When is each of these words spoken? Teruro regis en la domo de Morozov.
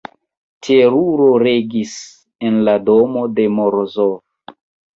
Teruro 0.67 1.27
regis 1.43 1.93
en 2.49 2.59
la 2.71 2.77
domo 2.89 3.25
de 3.39 3.49
Morozov. 3.61 4.13